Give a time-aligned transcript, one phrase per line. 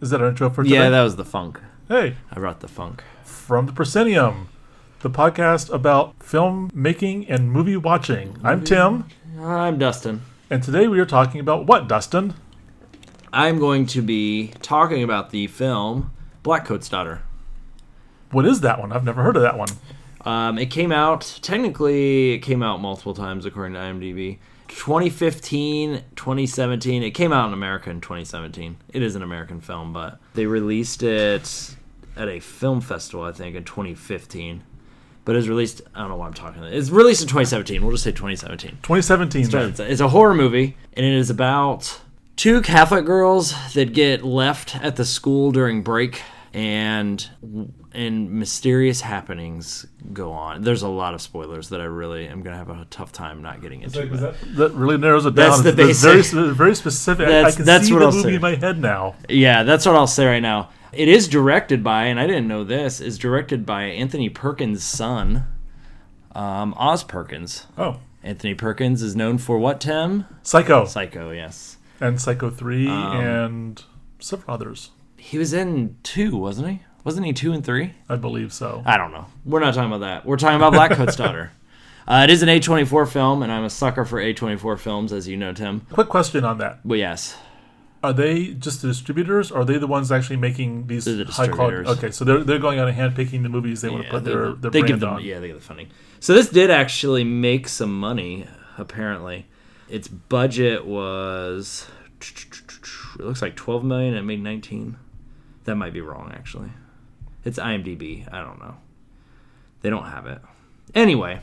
[0.00, 0.76] Is that our intro for today?
[0.76, 1.60] Yeah, that was the funk.
[1.88, 3.02] hey, I brought the funk.
[3.22, 4.48] from the Proscenium,
[5.00, 8.38] the podcast about film making and movie watching.
[8.42, 9.04] I'm Tim,
[9.38, 10.22] I'm Dustin.
[10.50, 12.34] and today we are talking about what, Dustin?
[13.32, 16.12] I'm going to be talking about the film
[16.42, 17.22] Blackcoat's Daughter.
[18.30, 18.92] What is that one?
[18.92, 19.68] I've never heard of that one.
[20.24, 24.38] Um, it came out, technically, it came out multiple times according to IMDb.
[24.68, 27.02] 2015, 2017.
[27.02, 28.76] It came out in America in 2017.
[28.88, 31.76] It is an American film, but they released it
[32.16, 34.62] at a film festival, I think, in 2015.
[35.24, 36.62] But it was released, I don't know why I'm talking.
[36.64, 37.82] It's released in 2017.
[37.82, 38.78] We'll just say 2017.
[38.82, 39.48] 2017.
[39.48, 39.70] then.
[39.70, 42.00] It's a, it's a horror movie, and it is about
[42.36, 46.20] two Catholic girls that get left at the school during break,
[46.52, 47.28] and
[47.94, 50.62] and mysterious happenings go on.
[50.62, 53.62] There's a lot of spoilers that I really am gonna have a tough time not
[53.62, 54.04] getting into.
[54.06, 55.62] That, that really narrows it down.
[55.62, 57.26] That's the It's very, basic- spe- very specific.
[57.26, 58.34] I- I That's- can that's see what the I'll movie say.
[58.34, 59.14] in my head now.
[59.28, 60.70] Yeah, that's what I'll say right now.
[60.92, 65.44] It is directed by, and I didn't know this, is directed by Anthony Perkins' son,
[66.34, 67.66] um, Oz Perkins.
[67.78, 70.24] Oh, Anthony Perkins is known for what, Tim?
[70.42, 71.76] Psycho Psycho, yes.
[72.00, 73.82] and Psycho 3 Um, and
[74.18, 74.90] several others.
[75.16, 76.82] He was in two, wasn't he?
[77.04, 77.94] Wasn't he two and three?
[78.08, 78.82] I believe so.
[78.86, 79.26] I don't know.
[79.44, 80.24] We're not talking about that.
[80.26, 81.52] We're talking about Blackcoat's Daughter.
[82.06, 85.38] Uh, it is an A24 film, and I'm a sucker for A24 films, as you
[85.38, 85.86] know, Tim.
[85.90, 86.80] Quick question on that.
[86.86, 87.34] But yes,
[88.02, 91.48] Are they just the distributors, or are they the ones actually making these the high
[91.48, 91.88] quality?
[91.88, 94.52] Okay, so they're, they're going out and handpicking the movies they want to put their,
[94.52, 95.24] their they brand give them, on.
[95.24, 95.88] Yeah, they get the funding.
[96.20, 98.46] So this did actually make some money.
[98.76, 99.46] Apparently,
[99.88, 101.86] its budget was
[102.20, 104.12] it looks like 12 million.
[104.12, 104.98] It made 19.
[105.64, 106.68] That might be wrong, actually.
[107.44, 108.32] It's IMDb.
[108.32, 108.76] I don't know.
[109.82, 110.40] They don't have it.
[110.94, 111.40] Anyway,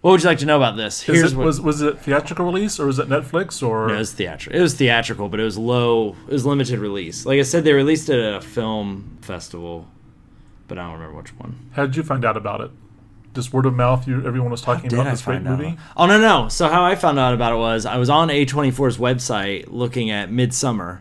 [0.00, 1.02] what would you like to know about this?
[1.02, 3.98] Here's it, what was was it theatrical release or was it Netflix or No, it
[3.98, 4.58] was theatrical.
[4.58, 6.16] It was theatrical, but it was low.
[6.28, 7.26] It was limited release.
[7.26, 9.88] Like I said, they released it at a film festival,
[10.68, 11.70] but I don't remember which one.
[11.72, 12.70] how did you find out about it?
[13.34, 14.08] Just word of mouth.
[14.08, 15.66] You everyone was talking about this great movie.
[15.66, 15.78] out?
[15.96, 16.48] Oh no, no.
[16.48, 20.30] So how I found out about it was I was on A24's website looking at
[20.30, 21.00] Midsommar,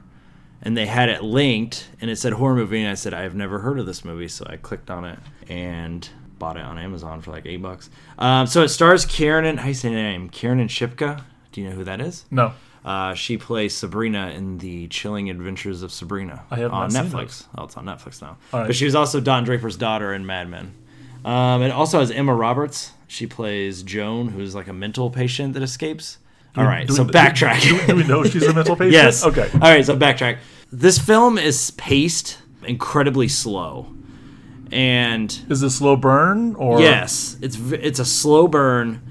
[0.61, 3.35] and they had it linked, and it said horror movie, and I said I have
[3.35, 6.07] never heard of this movie, so I clicked on it and
[6.39, 7.89] bought it on Amazon for like eight bucks.
[8.17, 9.57] Um, so it stars Kieran.
[9.57, 10.29] How do you say her name?
[10.29, 11.21] Kiernan Shipka.
[11.51, 12.25] Do you know who that is?
[12.31, 12.51] No,
[12.83, 17.45] Uh, she plays Sabrina in the Chilling Adventures of Sabrina I have on Netflix.
[17.57, 18.37] Oh, it's on Netflix now.
[18.51, 18.67] Right.
[18.67, 20.73] But she was also Don Draper's daughter in Mad Men.
[21.23, 22.91] Um, it also has Emma Roberts.
[23.07, 26.17] She plays Joan, who's like a mental patient that escapes.
[26.57, 27.61] All right, Do so we- backtrack.
[27.61, 28.93] Do, do we know she's a mental patient?
[28.93, 29.25] yes.
[29.25, 29.49] Okay.
[29.53, 30.37] All right, so backtrack.
[30.71, 33.87] This film is paced incredibly slow,
[34.71, 39.01] and Is it a slow burn or Yes, it's it's a slow burn,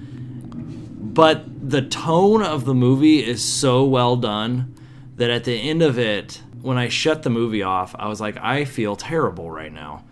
[1.00, 4.74] but the tone of the movie is so well done
[5.16, 8.36] that at the end of it, when I shut the movie off, I was like,
[8.38, 10.04] I feel terrible right now.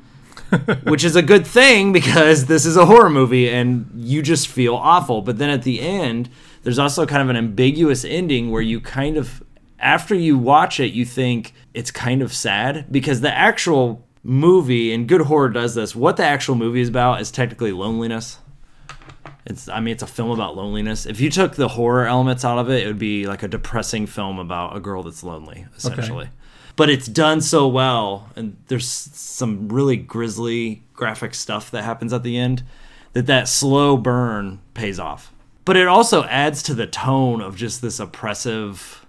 [0.84, 4.74] Which is a good thing because this is a horror movie and you just feel
[4.76, 5.22] awful.
[5.22, 6.28] But then at the end,
[6.62, 9.42] there's also kind of an ambiguous ending where you kind of,
[9.78, 15.08] after you watch it, you think it's kind of sad because the actual movie, and
[15.08, 18.38] good horror does this, what the actual movie is about is technically loneliness.
[19.44, 21.04] It's I mean it's a film about loneliness.
[21.04, 24.06] If you took the horror elements out of it, it would be like a depressing
[24.06, 26.28] film about a girl that's lonely, essentially.
[26.76, 32.22] But it's done so well and there's some really grisly graphic stuff that happens at
[32.22, 32.62] the end
[33.14, 35.31] that that slow burn pays off.
[35.64, 39.02] But it also adds to the tone of just this oppressive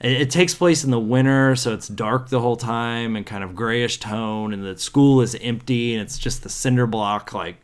[0.00, 3.44] it, it takes place in the winter, so it's dark the whole time and kind
[3.44, 7.56] of grayish tone, and the school is empty, and it's just the cinder block like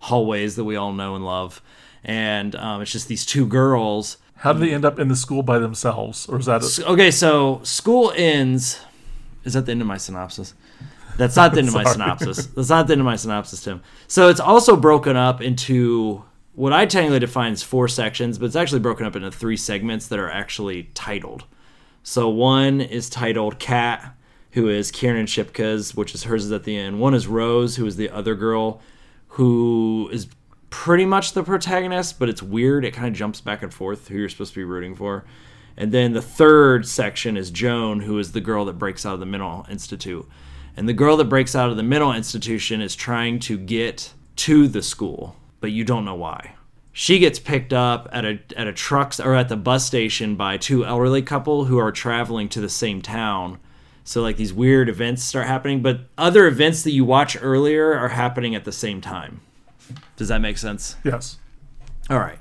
[0.00, 1.62] hallways that we all know and love.
[2.04, 4.18] And um, it's just these two girls.
[4.36, 7.10] How do they end up in the school by themselves, or is that a, Okay,
[7.10, 8.80] so school ends.
[9.44, 10.54] Is that the end of my synopsis?
[11.16, 12.46] That's not the end of my synopsis.
[12.46, 13.80] That's not the end of my synopsis, Tim.
[14.08, 16.24] So it's also broken up into
[16.56, 20.08] what I technically define as four sections, but it's actually broken up into three segments
[20.08, 21.44] that are actually titled.
[22.02, 24.16] So one is titled Kat,
[24.52, 26.98] who is Kiernan Shipka's, which is hers is at the end.
[26.98, 28.80] One is Rose, who is the other girl,
[29.28, 30.28] who is
[30.70, 32.86] pretty much the protagonist, but it's weird.
[32.86, 35.26] It kind of jumps back and forth who you're supposed to be rooting for.
[35.76, 39.20] And then the third section is Joan, who is the girl that breaks out of
[39.20, 40.26] the mental institute.
[40.74, 44.68] And the girl that breaks out of the mental institution is trying to get to
[44.68, 45.36] the school,
[45.66, 46.54] but you don't know why.
[46.92, 50.58] She gets picked up at a at a truck or at the bus station by
[50.58, 53.58] two elderly couple who are traveling to the same town.
[54.04, 58.10] So like these weird events start happening, but other events that you watch earlier are
[58.10, 59.40] happening at the same time.
[60.14, 60.94] Does that make sense?
[61.02, 61.38] yes?
[62.08, 62.38] All right.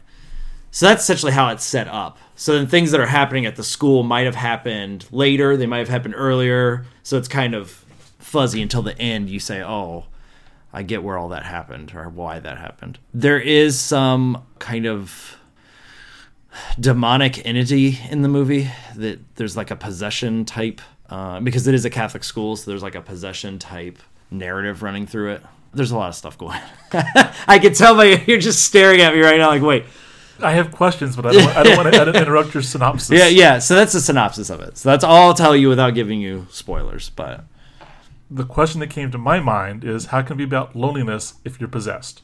[0.69, 2.19] So that's essentially how it's set up.
[2.36, 5.80] So then things that are happening at the school might have happened later, they might
[5.80, 6.86] have happened earlier.
[7.01, 7.83] So it's kind of
[8.19, 9.31] fuzzy until the end.
[9.31, 10.06] You say, oh,
[10.75, 13.00] I get where all that happened or why that happened.
[13.13, 15.38] There is some kind of
[16.77, 21.86] demonic entity in the movie that there's like a possession type uh, because it is
[21.86, 24.00] a Catholic school, so there's like a possession type
[24.30, 25.44] narrative running through it.
[25.74, 26.60] There's a lot of stuff going.
[26.92, 29.86] I can tell by you're just staring at me right now, like, wait,
[30.42, 33.18] I have questions, but I don't, I don't want to interrupt your synopsis.
[33.18, 33.60] yeah, yeah.
[33.60, 34.77] So that's the synopsis of it.
[34.77, 37.12] So that's all I'll tell you without giving you spoilers.
[37.12, 37.45] But
[38.30, 41.60] The question that came to my mind is how can it be about loneliness if
[41.60, 42.22] you're possessed?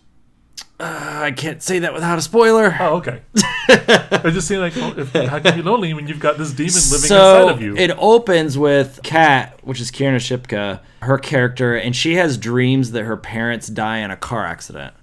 [0.82, 2.76] uh, I can't say that without a spoiler.
[2.80, 3.22] Oh, okay.
[3.70, 6.52] I just seemed like, well, if, how can you be lonely when you've got this
[6.52, 7.78] demon living so inside of you?
[7.78, 13.04] it opens with Kat, which is Kiernan Shipka, her character, and she has dreams that
[13.04, 14.96] her parents die in a car accident.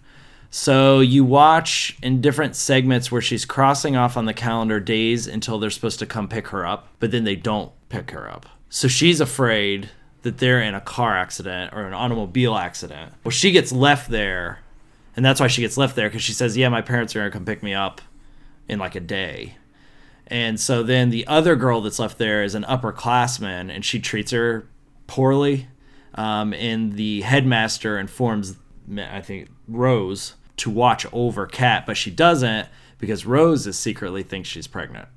[0.50, 5.58] So you watch in different segments where she's crossing off on the calendar days until
[5.58, 8.46] they're supposed to come pick her up, but then they don't pick her up.
[8.68, 9.90] So she's afraid
[10.22, 13.12] that they're in a car accident or an automobile accident.
[13.24, 14.60] Well, she gets left there,
[15.16, 17.30] and that's why she gets left there because she says, "Yeah, my parents are gonna
[17.30, 18.00] come pick me up
[18.68, 19.56] in like a day."
[20.26, 24.30] And so then the other girl that's left there is an upperclassman, and she treats
[24.32, 24.68] her
[25.06, 25.68] poorly.
[26.14, 28.56] Um, and the headmaster informs,
[28.96, 32.68] I think, Rose to watch over Kat, but she doesn't
[32.98, 35.08] because Rose is secretly thinks she's pregnant.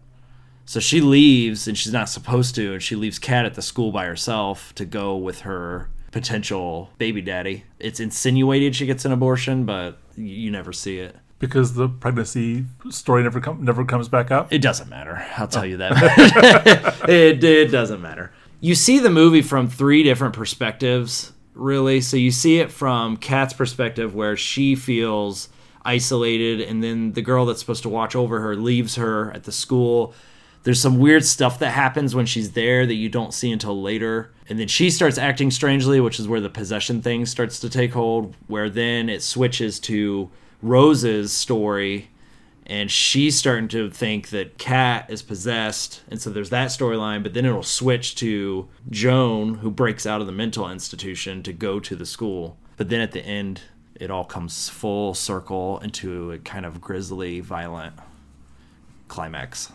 [0.65, 3.91] So she leaves, and she's not supposed to, and she leaves Kat at the school
[3.91, 7.65] by herself to go with her potential baby daddy.
[7.79, 11.15] It's insinuated she gets an abortion, but you never see it.
[11.39, 14.51] because the pregnancy story never com- never comes back up.
[14.53, 15.25] It doesn't matter.
[15.37, 15.91] I'll tell you that.
[15.95, 17.05] Oh.
[17.11, 18.31] it, it doesn't matter.
[18.59, 21.99] You see the movie from three different perspectives, really.
[22.01, 25.49] So you see it from Kat's perspective, where she feels
[25.83, 29.51] isolated, and then the girl that's supposed to watch over her leaves her at the
[29.51, 30.13] school.
[30.63, 34.31] There's some weird stuff that happens when she's there that you don't see until later.
[34.47, 37.93] And then she starts acting strangely, which is where the possession thing starts to take
[37.93, 40.29] hold, where then it switches to
[40.61, 42.09] Rose's story
[42.71, 47.21] and she's starting to think that Kat is possessed, and so there's that storyline.
[47.21, 51.81] But then it'll switch to Joan, who breaks out of the mental institution to go
[51.81, 52.57] to the school.
[52.77, 53.61] But then at the end,
[53.95, 57.95] it all comes full circle into a kind of grisly, violent
[59.09, 59.71] climax.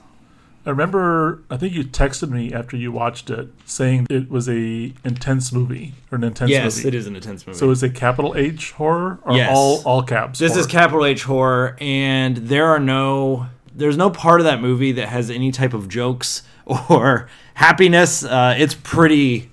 [0.66, 4.92] I remember, I think you texted me after you watched it saying it was a
[5.04, 6.88] intense movie or an intense yes, movie.
[6.88, 7.56] it is an intense movie.
[7.58, 9.50] So is it capital H horror or Yes.
[9.54, 10.40] all all caps?
[10.40, 14.90] This is capital H horror, and there are no there's no part of that movie
[14.92, 18.24] that has any type of jokes or happiness.
[18.24, 19.52] Uh, it's pretty.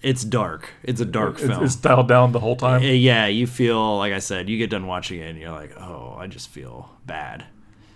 [0.00, 0.70] It's dark.
[0.84, 1.64] It's a dark It's, film.
[1.64, 2.82] it's dialed down the whole time.
[2.82, 4.48] Uh, yeah, you feel like I said.
[4.48, 7.44] You get done watching it, and you're like, oh, I just feel bad.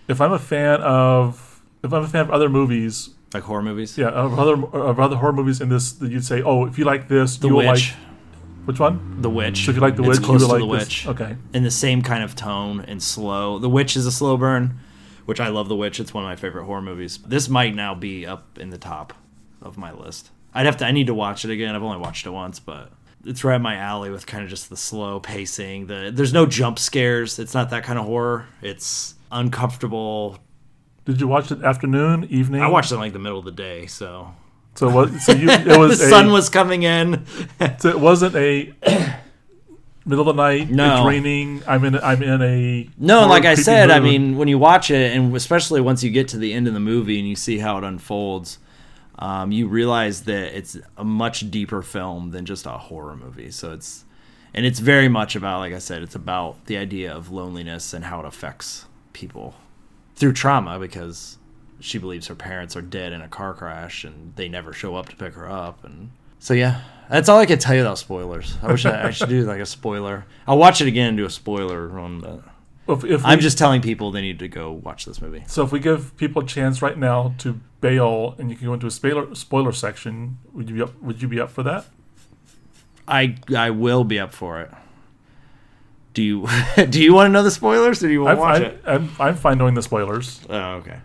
[0.09, 1.52] if I'm a fan of
[1.83, 3.97] if I'm a fan of other movies, Like horror movies.
[3.97, 6.85] yeah, of other of other horror movies in this, that you'd say, oh, if you
[6.85, 7.83] like this, The you will like
[8.65, 9.21] which one?
[9.21, 9.65] the Witch.
[9.65, 11.05] So if you like the Witch, it's close to like the this.
[11.05, 11.07] Witch.
[11.07, 13.59] Okay, in the same kind of tone and slow.
[13.59, 14.79] The Witch is a slow burn,
[15.25, 15.67] which I love.
[15.67, 15.99] The Witch.
[15.99, 17.17] It's one of my favorite horror movies.
[17.25, 19.13] This might now be up in the top
[19.61, 20.29] of my list.
[20.53, 20.85] I'd have to.
[20.85, 21.75] I need to watch it again.
[21.75, 22.91] I've only watched it once, but
[23.25, 25.87] it's right in my alley with kind of just the slow pacing.
[25.87, 27.39] The there's no jump scares.
[27.39, 28.45] It's not that kind of horror.
[28.61, 30.37] It's uncomfortable.
[31.05, 32.61] Did you watch it afternoon, evening?
[32.61, 34.33] I watched it in like the middle of the day, so
[34.75, 35.11] So what?
[35.21, 37.25] So you it the was a, sun was coming in.
[37.79, 38.73] So it wasn't a
[40.05, 40.69] middle of the night.
[40.69, 40.97] No.
[40.97, 41.63] it's raining.
[41.67, 41.95] I'm in.
[41.95, 45.35] I'm in a No, like I creepy said, I mean, when you watch it, and
[45.35, 47.83] especially once you get to the end of the movie and you see how it
[47.83, 48.59] unfolds,
[49.19, 53.51] um, you realize that it's a much deeper film than just a horror movie.
[53.51, 54.05] So it's,
[54.53, 58.05] and it's very much about, like I said, it's about the idea of loneliness and
[58.05, 59.55] how it affects people
[60.15, 61.37] through trauma because
[61.79, 65.09] she believes her parents are dead in a car crash and they never show up
[65.09, 68.57] to pick her up and so yeah that's all i can tell you without spoilers
[68.61, 71.25] i wish i, I should do like a spoiler i'll watch it again and do
[71.25, 72.41] a spoiler one but
[72.87, 75.43] If, if I'm just telling people they need to go watch this movie.
[75.47, 78.73] So if we give people a chance right now to bail, and you can go
[78.73, 81.01] into a spoiler spoiler section, would you be up?
[81.01, 81.85] Would you be up for that?
[83.07, 84.69] I I will be up for it.
[86.13, 86.47] Do you
[86.89, 88.81] do you want to know the spoilers or do you want to watch I'm, it?
[88.85, 90.39] I'm, I'm fine knowing the spoilers.
[90.49, 90.97] Oh, okay.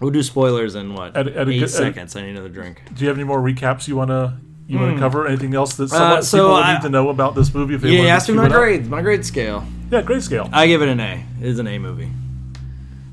[0.00, 2.16] We'll do spoilers in what At- at a eight good- at- seconds.
[2.16, 2.82] I need another drink.
[2.94, 5.26] Do you have any more recaps you wanna you wanna cover?
[5.28, 6.18] Anything else that someone.
[6.18, 7.74] Uh, so people I- need to know about this movie?
[7.76, 8.58] If they Yeah, wanted you to asked me my it up?
[8.58, 8.86] grade.
[8.88, 9.64] My grade scale.
[9.90, 10.50] Yeah, grayscale.
[10.52, 11.24] I give it an A.
[11.40, 12.10] It is an A movie.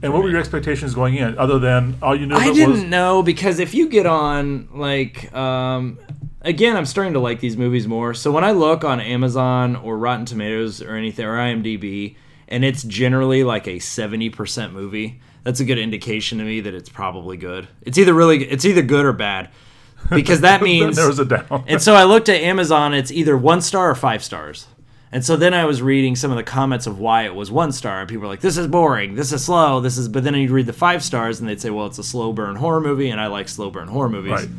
[0.01, 2.83] And what were your expectations going in, other than all you knew I didn't was?
[2.83, 5.97] know because if you get on like um
[6.43, 8.13] again I'm starting to like these movies more.
[8.13, 12.15] So when I look on Amazon or Rotten Tomatoes or anything or IMDb
[12.47, 16.89] and it's generally like a 70% movie, that's a good indication to me that it's
[16.89, 17.67] probably good.
[17.81, 19.49] It's either really it's either good or bad.
[20.09, 21.63] Because that means There's a down.
[21.67, 24.67] and so I looked at Amazon, it's either one star or five stars.
[25.13, 27.71] And so then I was reading some of the comments of why it was one
[27.71, 29.13] star, and people were like, "This is boring.
[29.13, 29.79] This is slow.
[29.79, 32.03] This is." But then you'd read the five stars, and they'd say, "Well, it's a
[32.03, 34.31] slow burn horror movie," and I like slow burn horror movies.
[34.31, 34.49] Right.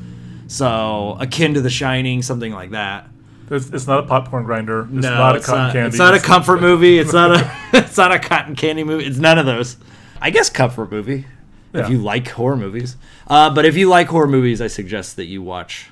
[0.47, 3.09] So akin to The Shining, something like that.
[3.51, 4.83] It's, it's not a popcorn grinder.
[4.83, 5.73] It's no, not a it's cotton not.
[5.73, 5.89] candy.
[5.89, 6.99] It's not a comfort movie.
[6.99, 7.57] It's not a.
[7.75, 9.05] it's not a cotton candy movie.
[9.05, 9.77] It's none of those.
[10.21, 11.27] I guess comfort movie
[11.75, 11.83] Yeah.
[11.85, 12.97] if you like horror movies.
[13.27, 15.91] Uh, but if you like horror movies, I suggest that you watch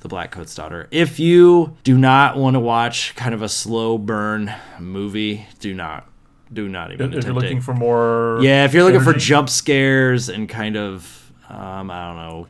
[0.00, 0.88] The Black Coat's Daughter.
[0.90, 6.08] If you do not want to watch kind of a slow burn movie, do not.
[6.52, 7.64] Do not even If you're looking it.
[7.64, 8.38] for more.
[8.40, 12.46] Yeah, if you're looking for jump scares and kind of, um, I don't know,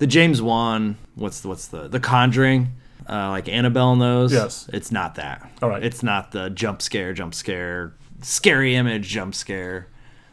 [0.00, 2.72] the James Wan, what's the, what's the the Conjuring,
[3.08, 4.32] uh, like Annabelle knows.
[4.32, 4.68] Yes.
[4.72, 5.48] it's not that.
[5.62, 5.84] All right.
[5.84, 7.92] it's not the jump scare, jump scare,
[8.22, 9.88] scary image, jump scare.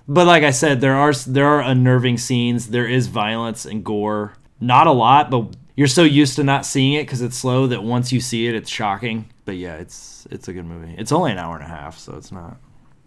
[0.07, 2.69] But like I said, there are there are unnerving scenes.
[2.69, 4.33] There is violence and gore.
[4.62, 7.83] Not a lot, but you're so used to not seeing it because it's slow that
[7.83, 9.29] once you see it, it's shocking.
[9.43, 10.95] But yeah, it's it's a good movie.
[10.97, 12.55] It's only an hour and a half, so it's not.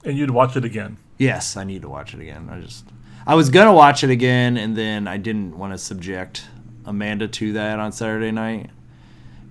[0.05, 0.99] And you'd watch it again.
[1.21, 2.49] Yes, I need to watch it again.
[2.51, 2.85] I just
[3.27, 6.45] I was gonna watch it again, and then I didn't want to subject
[6.87, 8.71] Amanda to that on Saturday night.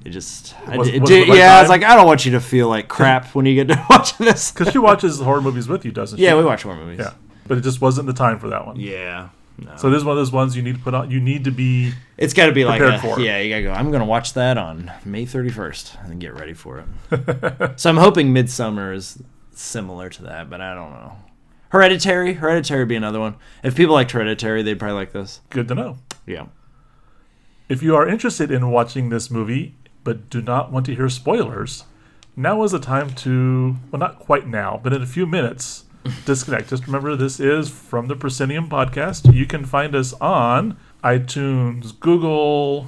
[0.06, 2.26] It just, I Was- was it did- right yeah, I was like, I don't want
[2.26, 4.52] you to feel like crap when you get to watch this.
[4.52, 6.24] Because she watches horror movies with you, doesn't she?
[6.24, 7.00] Yeah, we watch horror movies.
[7.00, 7.14] Yeah.
[7.48, 8.80] But it just wasn't the time for that one.
[8.80, 9.30] yeah.
[9.62, 9.76] No.
[9.76, 11.12] So this is one of those ones you need to put on.
[11.12, 11.92] You need to be.
[12.18, 13.20] it's got to be like, a, for.
[13.20, 13.72] yeah, you gotta go.
[13.74, 17.74] I'm gonna watch that on May 31st and get ready for it.
[17.78, 19.22] so I'm hoping Midsommar is
[19.52, 21.12] similar to that, but I don't know.
[21.70, 23.36] Hereditary, Hereditary would be another one.
[23.64, 25.42] If people liked Hereditary, they'd probably like this.
[25.50, 25.98] Good to know.
[26.26, 26.48] Yeah.
[27.68, 31.84] If you are interested in watching this movie but do not want to hear spoilers,
[32.36, 35.84] now is the time to, well, not quite now, but in a few minutes,
[36.26, 36.70] disconnect.
[36.70, 39.32] Just remember, this is from the Proscenium podcast.
[39.34, 42.88] You can find us on iTunes, Google,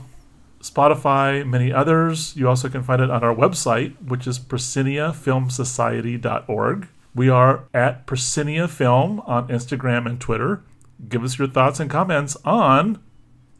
[0.61, 2.35] Spotify, many others.
[2.35, 6.87] You also can find it on our website, which is prosceniafilmsociety.org.
[7.13, 10.63] We are at Proscenia Film on Instagram and Twitter.
[11.09, 13.01] Give us your thoughts and comments on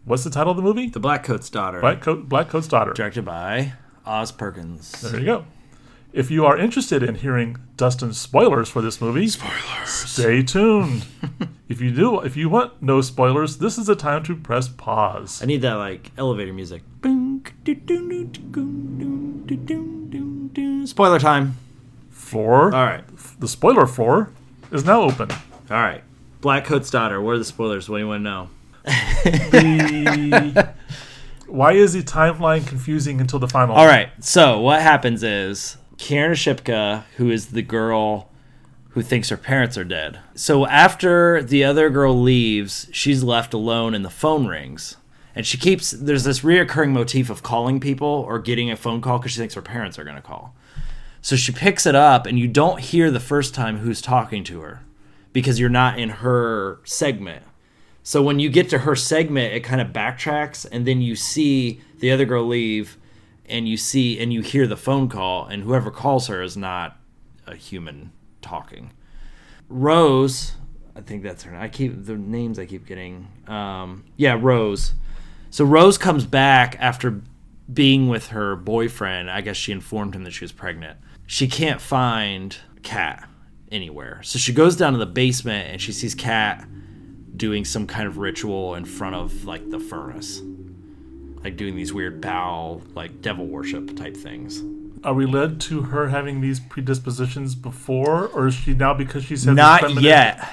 [0.05, 0.87] what's the title of the movie?
[0.87, 1.81] The Black Coat's Daughter.
[1.81, 2.93] Black Coat, Black Coat's Daughter.
[2.93, 3.73] Directed by
[4.05, 4.91] Oz Perkins.
[5.01, 5.45] There you go.
[6.13, 9.89] If you are interested in hearing Dustin's spoilers for this movie, spoilers.
[9.89, 11.05] stay tuned.
[11.69, 15.41] if you do, if you want no spoilers, this is the time to press pause.
[15.41, 16.83] I need that like elevator music.
[20.85, 21.57] Spoiler time.
[22.09, 23.03] Floor, All right.
[23.41, 24.29] The spoiler floor
[24.71, 25.29] is now open.
[25.31, 26.03] All right.
[26.39, 27.19] Black Coat's Daughter.
[27.19, 27.89] What are the spoilers?
[27.89, 28.49] What do you want to know?
[28.83, 30.73] The,
[31.47, 33.75] why is the timeline confusing until the final?
[33.75, 34.09] All right.
[34.23, 38.29] So what happens is Karen Shipka, who is the girl
[38.89, 40.19] who thinks her parents are dead.
[40.35, 44.97] So after the other girl leaves, she's left alone and the phone rings.
[45.33, 49.17] And she keeps there's this reoccurring motif of calling people or getting a phone call
[49.17, 50.53] because she thinks her parents are going to call.
[51.21, 54.61] So she picks it up and you don't hear the first time who's talking to
[54.61, 54.81] her
[55.33, 57.43] because you're not in her segment.
[58.03, 61.81] So when you get to her segment, it kind of backtracks, and then you see
[61.99, 62.97] the other girl leave,
[63.45, 66.97] and you see and you hear the phone call, and whoever calls her is not
[67.45, 68.11] a human
[68.41, 68.91] talking.
[69.69, 70.53] Rose,
[70.95, 71.51] I think that's her.
[71.51, 71.61] Name.
[71.61, 73.27] I keep the names I keep getting.
[73.47, 74.93] Um, yeah, Rose.
[75.51, 77.21] So Rose comes back after
[77.71, 79.29] being with her boyfriend.
[79.29, 80.97] I guess she informed him that she was pregnant.
[81.31, 83.25] She can't find Kat
[83.71, 86.67] anywhere, so she goes down to the basement and she sees Kat
[87.37, 90.41] doing some kind of ritual in front of like the furnace.
[91.41, 94.61] Like doing these weird bow like devil worship type things.
[95.05, 99.37] Are we led to her having these predispositions before, or is she now because she
[99.37, 100.45] said not yet.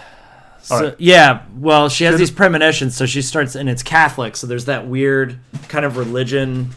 [0.62, 0.94] So, right.
[0.98, 4.64] yeah well she has Should- these premonitions so she starts and it's catholic so there's
[4.64, 6.70] that weird kind of religion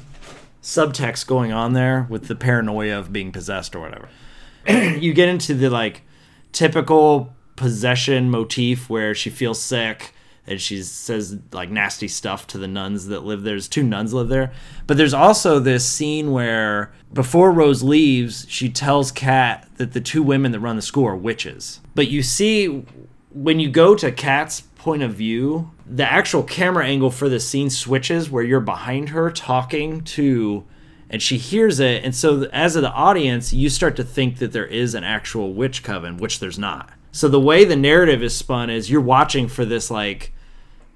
[0.61, 4.09] subtext going on there with the paranoia of being possessed or whatever
[4.67, 6.03] you get into the like
[6.51, 10.13] typical possession motif where she feels sick
[10.47, 13.53] and she says like nasty stuff to the nuns that live there.
[13.53, 14.51] There's two nuns live there,
[14.87, 20.23] but there's also this scene where before Rose leaves, she tells Kat that the two
[20.23, 21.79] women that run the school are witches.
[21.93, 22.85] But you see,
[23.33, 27.69] when you go to Kat's point of view, the actual camera angle for the scene
[27.69, 30.65] switches where you're behind her talking to
[31.07, 34.53] and she hears it and so as of the audience you start to think that
[34.53, 36.89] there is an actual witch coven which there's not.
[37.11, 40.33] So the way the narrative is spun is you're watching for this like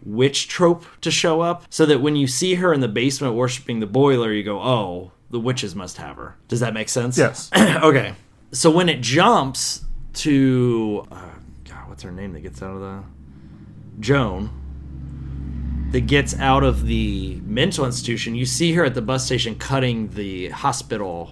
[0.04, 3.82] witch trope to show up so that when you see her in the basement worshiping
[3.82, 6.38] the boiler you go oh the witches must have her.
[6.48, 7.20] Does that make sense?
[7.20, 7.52] Yes.
[7.56, 8.16] okay.
[8.52, 11.30] So when it jumps to uh,
[11.66, 13.04] god what's her name that gets out of the
[14.00, 14.50] Joan
[15.92, 20.10] that gets out of the mental institution, you see her at the bus station cutting
[20.10, 21.32] the hospital.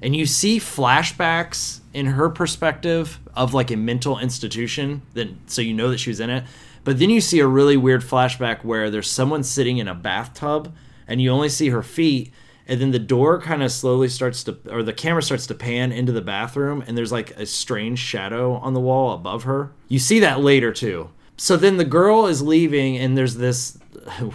[0.00, 5.74] And you see flashbacks in her perspective of like a mental institution that so you
[5.74, 6.44] know that she was in it.
[6.84, 10.74] But then you see a really weird flashback where there's someone sitting in a bathtub
[11.06, 12.32] and you only see her feet
[12.66, 15.92] and then the door kind of slowly starts to or the camera starts to pan
[15.92, 19.98] into the bathroom and there's like a strange shadow on the wall above her you
[19.98, 21.10] see that later too
[21.42, 23.76] so then the girl is leaving and there's this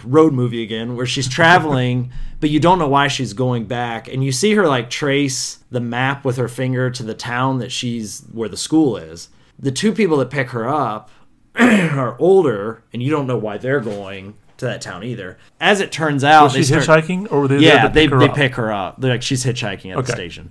[0.04, 4.22] road movie again where she's traveling but you don't know why she's going back and
[4.22, 8.20] you see her like trace the map with her finger to the town that she's
[8.30, 11.10] where the school is the two people that pick her up
[11.58, 15.38] are older and you don't know why they're going to that town either.
[15.60, 18.10] As it turns out, Was they she start, hitchhiking, or were they yeah, they pick
[18.12, 18.34] her they up?
[18.34, 19.00] pick her up.
[19.00, 20.50] They're like she's hitchhiking at the station.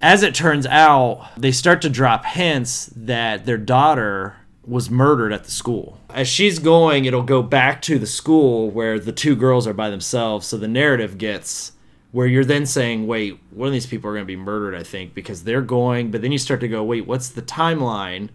[0.00, 4.36] As it turns out, they start to drop hints that their daughter
[4.66, 5.98] was murdered at the school.
[6.10, 9.90] As she's going, it'll go back to the school where the two girls are by
[9.90, 10.46] themselves.
[10.46, 11.72] So the narrative gets
[12.12, 14.82] where you're then saying, wait, one of these people are going to be murdered, I
[14.82, 16.10] think, because they're going.
[16.10, 18.28] But then you start to go, wait, what's the timeline?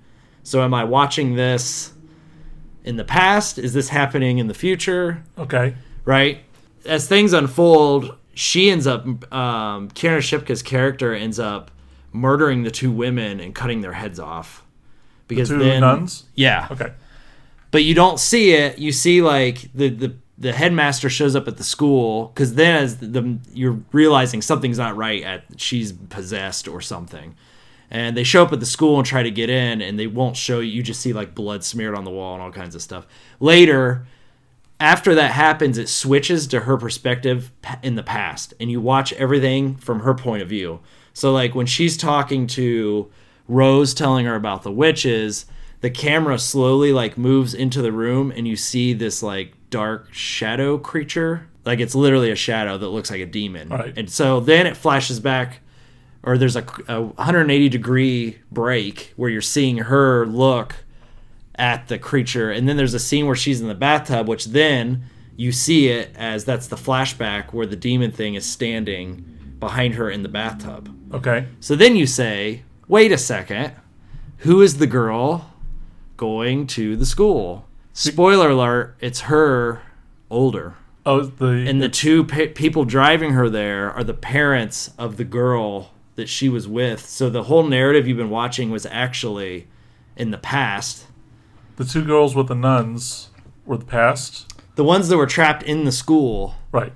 [0.43, 1.93] So am I watching this
[2.83, 3.57] in the past?
[3.57, 5.23] Is this happening in the future?
[5.37, 5.75] Okay.
[6.05, 6.39] right?
[6.85, 11.71] As things unfold, she ends up, um, Karen Shipka's character ends up
[12.13, 14.63] murdering the two women and cutting their heads off.
[15.27, 16.25] Because Two then, nuns.
[16.35, 16.91] yeah, Okay.
[17.71, 18.77] but you don't see it.
[18.77, 22.97] You see like the the, the headmaster shows up at the school because then as
[22.97, 25.23] the you're realizing something's not right.
[25.23, 27.35] At she's possessed or something,
[27.89, 30.37] and they show up at the school and try to get in, and they won't
[30.37, 30.71] show you.
[30.71, 33.07] You just see like blood smeared on the wall and all kinds of stuff.
[33.39, 34.05] Later,
[34.79, 37.51] after that happens, it switches to her perspective
[37.81, 40.81] in the past, and you watch everything from her point of view.
[41.13, 43.09] So, like when she's talking to
[43.47, 45.45] Rose, telling her about the witches,
[45.81, 50.77] the camera slowly like moves into the room, and you see this like dark shadow
[50.77, 51.47] creature.
[51.65, 53.69] Like it's literally a shadow that looks like a demon.
[53.69, 53.97] Right.
[53.97, 55.59] And so then it flashes back,
[56.23, 60.75] or there's a, a 180 degree break where you're seeing her look
[61.57, 65.01] at the creature and then there's a scene where she's in the bathtub which then
[65.37, 69.23] you see it as that's the flashback where the demon thing is standing
[69.57, 71.47] behind her in the bathtub Okay.
[71.61, 73.73] so then you say wait a second
[74.39, 75.53] who is the girl
[76.17, 79.81] going to the school spoiler alert it's her
[80.29, 80.75] older
[81.07, 85.23] Oh, the and the two pe- people driving her there are the parents of the
[85.23, 89.67] girl that she was with so the whole narrative you've been watching was actually
[90.15, 91.05] in the past
[91.75, 93.29] the two girls with the nuns
[93.65, 94.51] were the past.
[94.75, 96.55] The ones that were trapped in the school.
[96.71, 96.93] Right.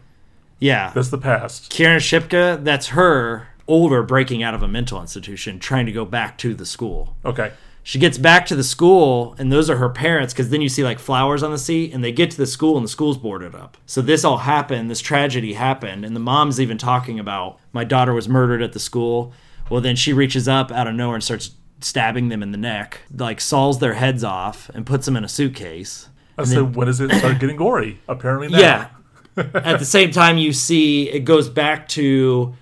[0.60, 0.91] Yeah.
[0.93, 1.69] That's the past.
[1.69, 6.38] Karen Shipka, that's her older breaking out of a mental institution, trying to go back
[6.39, 7.15] to the school.
[7.23, 7.53] Okay.
[7.84, 10.84] She gets back to the school, and those are her parents, because then you see
[10.84, 13.55] like flowers on the seat, and they get to the school, and the school's boarded
[13.55, 13.77] up.
[13.86, 18.13] So this all happened, this tragedy happened, and the mom's even talking about my daughter
[18.13, 19.32] was murdered at the school.
[19.69, 21.51] Well, then she reaches up out of nowhere and starts
[21.82, 25.29] stabbing them in the neck, like saws their heads off and puts them in a
[25.29, 26.10] suitcase.
[26.38, 27.99] I said, when does it start getting gory?
[28.08, 28.60] Apparently now.
[28.60, 28.88] Yeah.
[29.53, 32.53] At the same time, you see it goes back to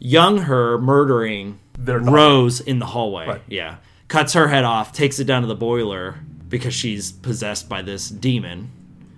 [0.00, 2.10] young her murdering Their daughter.
[2.10, 3.26] Rose in the hallway.
[3.28, 3.42] Right.
[3.48, 3.76] Yeah.
[4.08, 6.16] Cuts her head off, takes it down to the boiler
[6.48, 8.70] because she's possessed by this demon.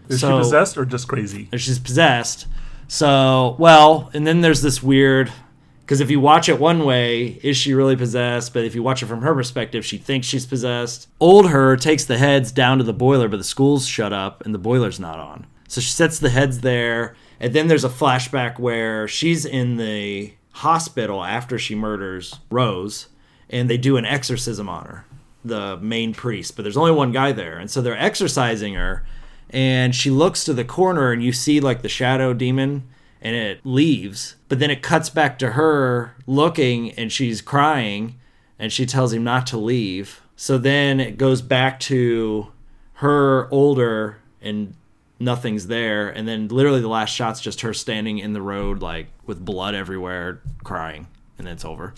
[0.09, 1.49] Is So- she possessed or just crazy?
[1.57, 2.47] She's possessed.
[2.89, 5.33] So, well, and then there's this weird.
[5.81, 8.55] Because if you watch it one way, is she really possessed?
[8.55, 11.09] But if you watch it from her perspective, she thinks she's possessed.
[11.21, 14.55] Old her takes the heads down to the boiler, but the school's shut up and
[14.55, 15.47] the boiler's not on.
[15.69, 17.17] So she sets the heads there.
[17.41, 23.09] And then there's a flashback where she's in the hospital after she murders Rose,
[23.51, 25.05] and they do an exorcism on her,
[25.45, 26.57] the main priest.
[26.57, 27.59] But there's only one guy there.
[27.59, 29.05] And so they're exorcising her
[29.53, 32.89] and she looks to the corner and you see like the shadow demon
[33.21, 38.19] and it leaves but then it cuts back to her looking and she's crying
[38.59, 42.51] and she tells him not to leave so then it goes back to
[42.95, 44.75] her older and
[45.23, 49.07] nothing's there and then literally the last shot's just her standing in the road like
[49.27, 51.07] with blood everywhere crying
[51.39, 51.95] and then it's over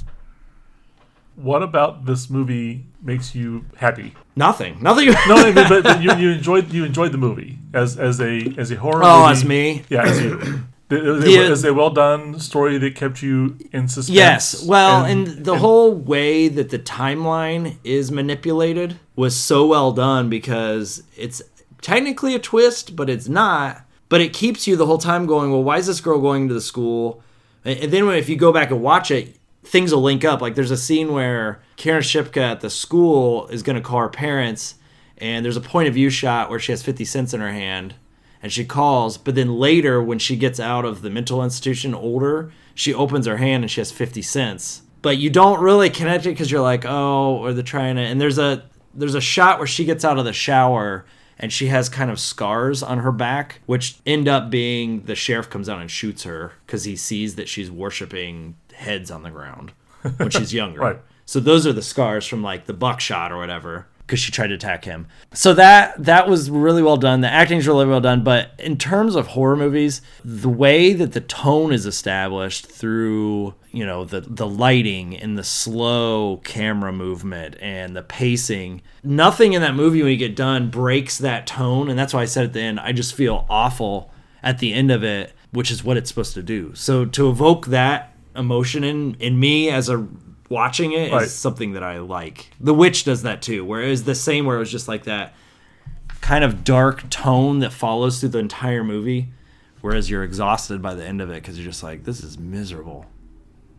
[1.36, 4.14] What about this movie makes you happy?
[4.36, 7.96] nothing nothing No, I mean, but, but you, you enjoyed you enjoyed the movie as
[7.98, 9.02] as a as a horror.
[9.04, 9.34] oh movie.
[9.34, 10.60] that's me Yeah, as you.
[10.90, 14.14] It was, a, it was a well done story that kept you in suspense.
[14.14, 14.64] Yes.
[14.64, 21.02] Well, and, the whole way that the timeline is manipulated was so well done because
[21.16, 21.42] it's
[21.84, 23.82] technically a twist, but it's not.
[24.08, 26.54] But it keeps you the whole time going, well, why is this girl going to
[26.54, 27.22] the school?
[27.64, 30.40] And then if you go back and watch it, things will link up.
[30.40, 34.08] Like there's a scene where Karen Shipka at the school is going to call her
[34.08, 34.76] parents,
[35.18, 37.94] and there's a point of view shot where she has 50 cents in her hand
[38.42, 42.52] and she calls but then later when she gets out of the mental institution older
[42.74, 46.30] she opens her hand and she has 50 cents but you don't really connect it
[46.30, 49.66] because you're like oh or they're trying to and there's a there's a shot where
[49.66, 51.06] she gets out of the shower
[51.38, 55.48] and she has kind of scars on her back which end up being the sheriff
[55.50, 59.72] comes out and shoots her because he sees that she's worshiping heads on the ground
[60.18, 60.98] when she's younger Right.
[61.26, 64.54] so those are the scars from like the buckshot or whatever because she tried to
[64.54, 65.06] attack him.
[65.32, 67.20] So that that was really well done.
[67.20, 71.20] The acting's really well done, but in terms of horror movies, the way that the
[71.20, 77.96] tone is established through, you know, the the lighting and the slow camera movement and
[77.96, 82.12] the pacing, nothing in that movie when you get done breaks that tone, and that's
[82.12, 84.10] why I said at the end, I just feel awful
[84.42, 86.74] at the end of it, which is what it's supposed to do.
[86.74, 90.06] So to evoke that emotion in in me as a
[90.48, 91.28] watching it is Right.
[91.28, 92.50] something that I like.
[92.60, 95.04] The Witch does that too, where it was the same, where it was just like
[95.04, 95.34] that
[96.20, 99.28] kind of dark tone that follows through the entire movie,
[99.80, 103.06] whereas you're exhausted by the end of it because you're just like, this is miserable.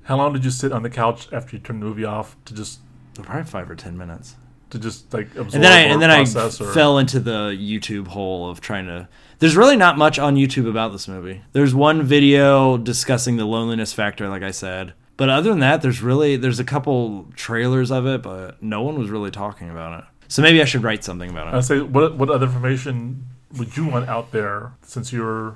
[0.03, 2.53] How long did you sit on the couch after you turned the movie off to
[2.53, 2.79] just
[3.21, 4.35] Probably five or ten minutes.
[4.71, 8.07] to just like absorb And then I and then I or fell into the YouTube
[8.09, 9.07] hole of trying to.
[9.39, 11.41] There's really not much on YouTube about this movie.
[11.53, 14.93] There's one video discussing the loneliness factor, like I said.
[15.17, 18.99] But other than that, there's really there's a couple trailers of it, but no one
[18.99, 20.05] was really talking about it.
[20.27, 21.53] So maybe I should write something about it.
[21.57, 25.55] I say what what other information would you want out there since you're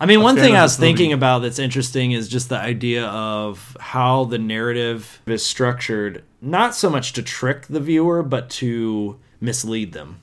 [0.00, 3.76] I mean, one thing I was thinking about that's interesting is just the idea of
[3.80, 9.92] how the narrative is structured, not so much to trick the viewer, but to mislead
[9.92, 10.20] them.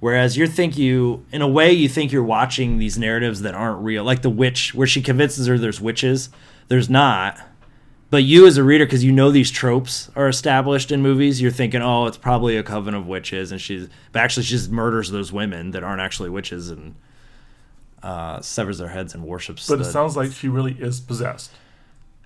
[0.00, 3.82] Whereas you think you, in a way, you think you're watching these narratives that aren't
[3.82, 6.28] real, like the witch, where she convinces her there's witches.
[6.68, 7.40] There's not.
[8.10, 11.52] But you, as a reader, because you know these tropes are established in movies, you're
[11.52, 15.10] thinking, oh, it's probably a coven of witches, and she's, but actually, she just murders
[15.12, 16.96] those women that aren't actually witches and
[18.02, 19.68] uh, severs their heads and worships.
[19.68, 21.52] but the- it sounds like she really is possessed.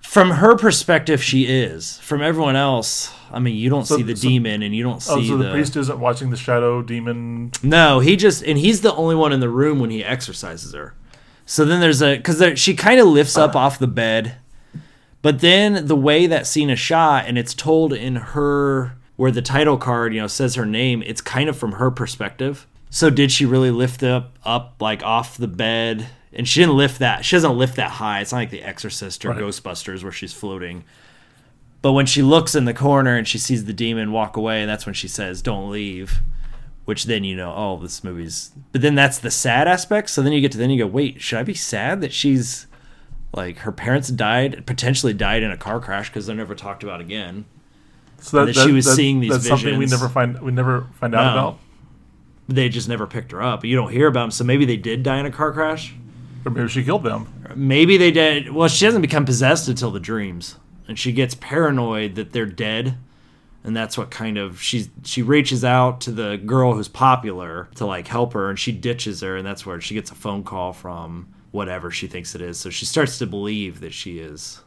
[0.01, 1.99] from her perspective, she is.
[1.99, 5.03] From everyone else, I mean, you don't So- see the so- demon, and you don't
[5.03, 5.51] see Oh, so the, the.
[5.53, 7.51] priest isn't watching the shadow demon.
[7.63, 10.95] no, he just and he's the only one in the room when he exercises her.
[11.47, 14.37] So then there's a because she kind of lifts up off the bed,
[15.25, 19.41] but then the way that scene is shot, and it's told in her where the
[19.41, 22.67] title card you know says her name, it's kind of from her perspective.
[22.91, 26.09] So did she really lift up up like off the bed?
[26.35, 27.25] And she didn't lift that.
[27.25, 28.21] She doesn't lift that high.
[28.21, 29.39] It's not like The Exorcist or Right.
[29.39, 30.85] Ghostbusters where she's floating.
[31.81, 34.69] But when she looks in the corner and she sees the demon walk away, and
[34.69, 36.21] that's when she says, "Don't leave,"
[36.85, 38.53] which then you know, oh, this movie's.
[38.73, 40.11] But then that's the sad aspect.
[40.11, 42.67] So then you get to then you go, wait, should I be sad that she's
[43.37, 47.01] like her parents died, potentially died in a car crash because they're never talked about
[47.01, 47.45] again.
[48.21, 51.25] So That she was seeing these That's something we never find we never find out
[51.25, 51.31] No.
[51.41, 51.59] about.
[52.49, 53.65] They just never picked her up.
[53.65, 55.95] You don't hear about them, so maybe they did die in a car crash.
[56.45, 57.27] Or maybe she killed them.
[57.55, 58.53] Maybe they did.
[58.53, 62.99] Well, she doesn't become possessed until the dreams, and she gets paranoid that they're dead,
[63.63, 67.87] and that's what kind of she's she reaches out to the girl who's popular to
[67.87, 70.73] like help her, and she ditches her, and that's where she gets a phone call
[70.75, 72.59] from whatever she thinks it is.
[72.59, 74.61] So she starts to believe that she is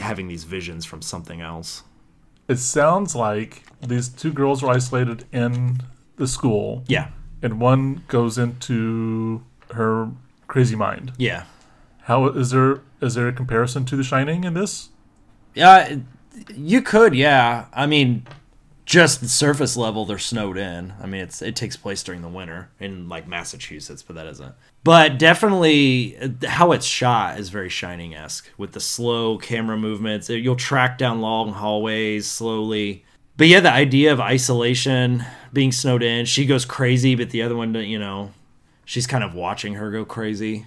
[0.00, 1.82] having these visions from something else.
[2.48, 5.82] It sounds like these two girls are isolated in
[6.16, 7.08] the school, Yeah,
[7.42, 9.42] and one goes into
[9.74, 10.08] her
[10.46, 11.12] crazy mind.
[11.18, 11.44] yeah,
[12.04, 14.88] How is there is there a comparison to The Shining in this?
[15.54, 15.96] yeah.
[16.56, 17.66] You could, yeah.
[17.74, 18.26] I mean,
[18.92, 20.92] just surface level, they're snowed in.
[21.02, 24.54] I mean, it's it takes place during the winter in like Massachusetts, but that isn't.
[24.84, 30.28] But definitely, uh, how it's shot is very Shining esque with the slow camera movements.
[30.28, 33.06] Uh, You'll track down long hallways slowly.
[33.38, 35.24] But yeah, the idea of isolation,
[35.54, 38.32] being snowed in, she goes crazy, but the other one, you know,
[38.84, 40.66] she's kind of watching her go crazy.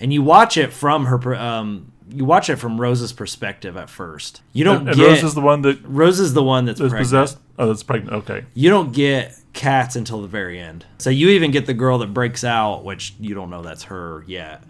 [0.00, 4.42] And you watch it from her, um, you watch it from Rose's perspective at first.
[4.52, 6.80] You don't And, and get Rose is the one that Rose is the one that's
[6.80, 7.38] possessed.
[7.58, 8.14] Oh, that's pregnant.
[8.24, 8.44] Okay.
[8.54, 10.86] You don't get cats until the very end.
[10.98, 14.24] So you even get the girl that breaks out, which you don't know that's her
[14.26, 14.62] yet.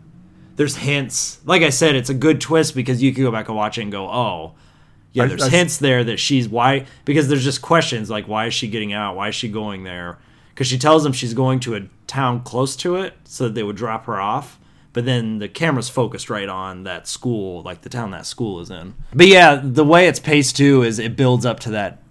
[0.57, 1.41] There's hints.
[1.45, 3.83] Like I said, it's a good twist because you can go back and watch it
[3.83, 4.53] and go, oh,
[5.13, 8.47] yeah, I- there's I- hints there that she's why because there's just questions like why
[8.47, 9.17] is she getting out?
[9.17, 10.19] Why is she going there?
[10.51, 13.63] Because she tells them she's going to a town close to it so that they
[13.63, 14.59] would drop her off.
[14.93, 18.71] But then the camera's focused right on that school, like the town that school is
[18.71, 18.95] in.
[19.15, 22.03] But yeah, the way it's paced too is it builds up to that.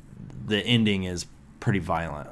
[0.48, 1.28] The ending is
[1.60, 2.28] pretty violent,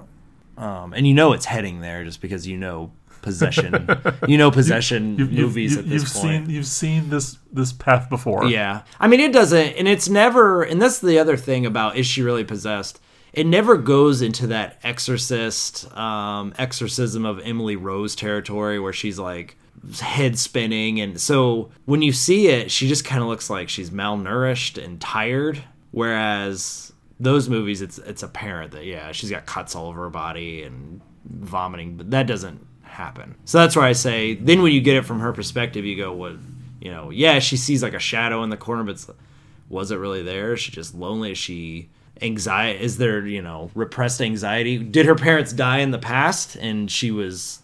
[0.58, 3.88] um, and you know it's heading there just because you know possession.
[4.28, 6.46] you know possession You've, you've- movies you've- at this you've point.
[6.48, 8.46] seen you've seen this this path before.
[8.46, 8.82] Yeah.
[9.00, 12.22] I mean, it doesn't, and it's never, and that's the other thing about is she
[12.24, 13.00] really possessed?
[13.32, 19.56] it never goes into that exorcist um, exorcism of Emily Rose territory where she's like
[20.00, 21.00] head spinning.
[21.00, 25.00] And so when you see it she just kind of looks like she's malnourished and
[25.00, 25.64] tired.
[25.92, 30.64] Whereas those movies it's it's apparent that yeah she's got cuts all over her body
[30.64, 33.36] and vomiting but that doesn't happen.
[33.46, 36.14] So that's where i say then when you get it from her perspective you go
[36.14, 36.36] what
[36.80, 39.06] you know yeah she sees like a shadow in the corner but
[39.70, 40.54] was it really there?
[40.54, 41.32] Is she just lonely?
[41.32, 41.90] Is she
[42.22, 44.78] anxiety is there you know repressed anxiety?
[44.78, 47.62] Did her parents die in the past and she was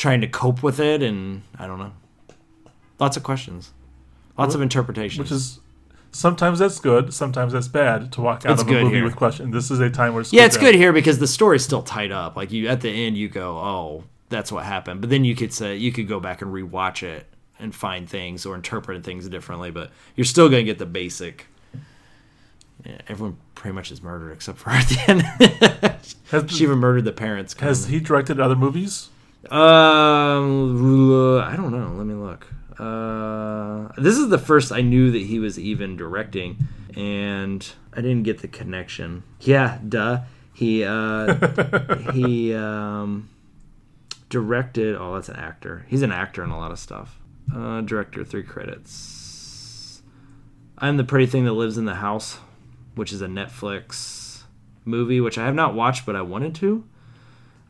[0.00, 1.92] trying to cope with it and i don't know
[2.98, 3.72] lots of questions
[4.38, 5.60] lots of interpretations which is
[6.12, 9.04] sometimes that's good, sometimes that's bad to walk out It's of a movie here.
[9.04, 9.52] with questions.
[9.54, 12.10] This is a time where it's yeah it's good here because the story's still tied
[12.10, 15.36] up like you at the end you go oh that's what happened but then you
[15.36, 17.26] could say you could go back and rewatch it
[17.60, 21.46] and find things or interpret things differently but you're still going to get the basic
[22.84, 25.22] yeah, everyone pretty much is murdered except for her at the end
[26.30, 29.10] Has, she even murdered the parents has he directed other movies?
[29.48, 31.94] Um, I don't know.
[31.96, 32.46] Let me look.
[32.78, 36.58] Uh, this is the first I knew that he was even directing,
[36.96, 39.22] and I didn't get the connection.
[39.40, 40.22] Yeah, duh.
[40.52, 43.30] He uh, he um,
[44.28, 44.96] directed.
[44.96, 45.86] Oh, that's an actor.
[45.88, 47.18] He's an actor in a lot of stuff.
[47.54, 50.02] Uh, director, three credits.
[50.78, 52.38] I'm the pretty thing that lives in the house,
[52.94, 54.42] which is a Netflix
[54.84, 56.84] movie, which I have not watched, but I wanted to.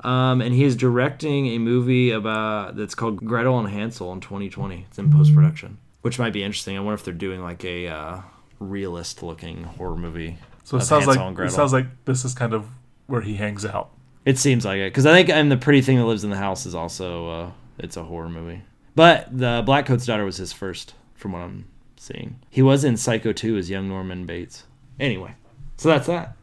[0.03, 4.87] Um, and he is directing a movie about that's called Gretel and Hansel in 2020.
[4.89, 6.77] It's in post production, which might be interesting.
[6.77, 8.21] I wonder if they're doing like a uh,
[8.59, 10.39] realist looking horror movie.
[10.65, 12.67] So it sounds Hansel like it sounds like this is kind of
[13.07, 13.91] where he hangs out.
[14.25, 16.37] It seems like it because I think I'm the pretty thing that lives in the
[16.37, 18.63] house is also uh, it's a horror movie.
[18.95, 22.41] But the Black Coat's daughter was his first, from what I'm seeing.
[22.51, 24.65] He was in Psycho 2 as young Norman Bates.
[24.99, 25.35] Anyway,
[25.77, 26.37] so that's that.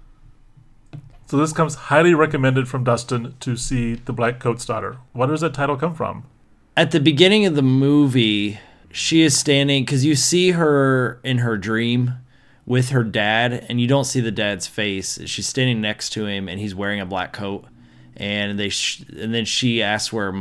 [1.28, 4.98] So this comes highly recommended from Dustin to see The Black Coat's Daughter.
[5.14, 6.24] Where does that title come from?
[6.78, 8.60] at the beginning of the movie,
[8.92, 12.14] she is standing because you see her in her dream
[12.68, 15.20] with her dad, and you don't see the dad's face.
[15.26, 17.66] She's standing next to him, and he's wearing a black coat.
[18.16, 20.32] And they sh- and then she asks where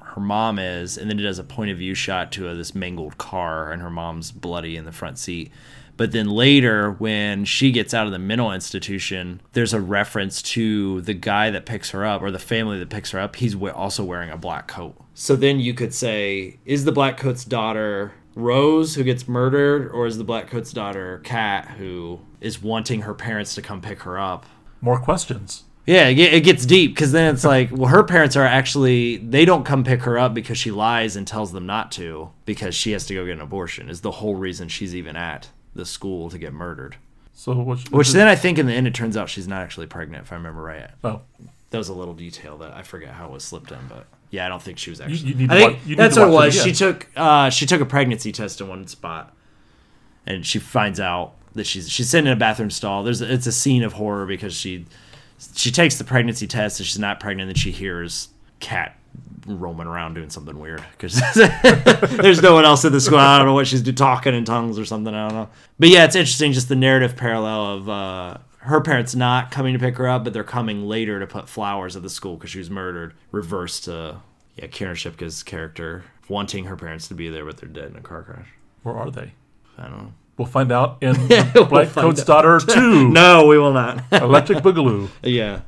[0.00, 2.74] her mom is, and then it does a point of view shot to uh this
[2.74, 5.50] mangled car, and her mom's bloody in the front seat.
[5.96, 11.00] But then later, when she gets out of the mental institution, there's a reference to
[11.02, 13.36] the guy that picks her up or the family that picks her up.
[13.36, 14.94] He's also wearing a black coat.
[15.14, 20.06] So then you could say, is the black coat's daughter Rose who gets murdered, or
[20.06, 24.18] is the black coat's daughter Kat who is wanting her parents to come pick her
[24.18, 24.44] up?
[24.82, 25.64] More questions.
[25.86, 29.64] Yeah, it gets deep because then it's like, well, her parents are actually they don't
[29.64, 33.06] come pick her up because she lies and tells them not to because she has
[33.06, 33.88] to go get an abortion.
[33.88, 36.96] Is the whole reason she's even at the school to get murdered.
[37.34, 39.86] So which, Which then I think in the end it turns out she's not actually
[39.86, 40.88] pregnant if I remember right.
[41.04, 41.20] oh,
[41.70, 44.46] That was a little detail that I forget how it was slipped in, but yeah,
[44.46, 45.34] I don't think she was you actually.
[45.34, 46.64] need I to think wa- you need that's to what it watch it was.
[46.64, 49.34] She took uh, she took a pregnancy test in one spot,
[50.26, 53.02] and she finds out that she's she's sitting in a bathroom stall.
[53.04, 54.86] There's it's a scene of horror because she
[55.54, 57.50] she takes the pregnancy test and she's not pregnant.
[57.50, 58.28] And she hears
[58.60, 58.96] Kat
[59.48, 61.14] roaming around doing something weird because
[62.16, 63.18] there's no one else in the school.
[63.18, 65.14] I don't know what she's do talking in tongues or something.
[65.14, 65.48] I don't know.
[65.78, 69.78] But yeah, it's interesting just the narrative parallel of uh, her parents not coming to
[69.78, 72.58] pick her up, but they're coming later to put flowers at the school because she
[72.58, 73.14] was murdered.
[73.32, 74.20] Reversed to
[74.56, 78.00] yeah, Karen Shipka's character wanting her parents to be there, but they're dead in a
[78.00, 78.48] car crash.
[78.82, 79.32] where are they?
[79.78, 80.12] I don't know.
[80.38, 81.14] We'll find out in
[81.54, 82.26] We'll Black find Coat's out.
[82.26, 84.02] Daughter 2 No, we will not.
[84.12, 85.08] Electric Boogaloo.
[85.22, 85.60] yeah,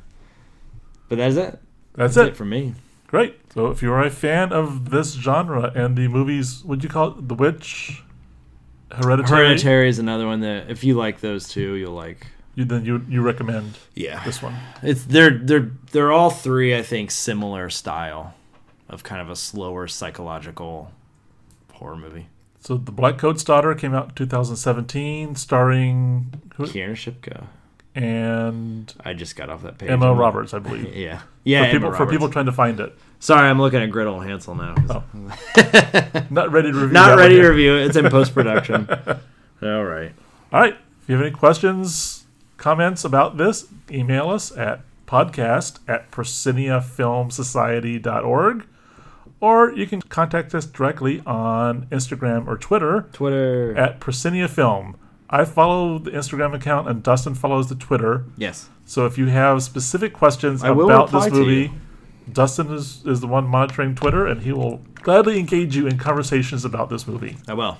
[1.07, 1.59] but that's it.
[1.95, 2.31] That's That's it.
[2.31, 2.75] it for me.
[3.07, 3.38] Great.
[3.59, 7.27] So if you're a fan of this genre and the movies, would you call it
[7.27, 8.01] The Witch,
[8.89, 12.25] Hereditary, Hereditary is another one that if you like those two, you'll like.
[12.55, 14.55] you, then you you recommend Yeah, this one.
[14.81, 18.33] It's they're they're they're all three I think similar style
[18.87, 20.93] of kind of a slower psychological
[21.73, 22.27] horror movie.
[22.61, 27.47] So The Black Coat's Daughter came out in 2017, starring who, Kiernan Shipka.
[27.95, 29.89] And I just got off that page.
[29.89, 30.95] Emma Roberts, I believe.
[30.99, 31.65] Yeah, yeah.
[31.65, 32.95] for people for people trying to find it.
[33.19, 34.75] Sorry, I'm looking at Gretel and Hansel now.
[34.89, 35.03] Oh.
[36.29, 36.93] Not ready to review.
[36.93, 37.47] Not ready to yet.
[37.49, 37.75] review.
[37.75, 38.87] It's in post production.
[39.61, 40.13] all right.
[40.53, 40.75] All right.
[41.01, 42.23] If you have any questions,
[42.57, 48.65] comments about this, email us at podcast at prosceniafilmsociety.org
[49.41, 53.75] or you can contact us directly on Instagram or Twitter Twitter.
[53.77, 54.97] at Proscenia Film.
[55.29, 58.25] I follow the Instagram account and Dustin follows the Twitter.
[58.37, 58.69] yes.
[58.85, 61.71] So if you have specific questions I about this movie.
[62.33, 66.65] Dustin is, is the one monitoring Twitter and he will gladly engage you in conversations
[66.65, 67.37] about this movie.
[67.47, 67.77] I will.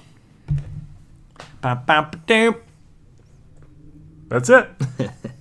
[4.28, 4.70] That's it.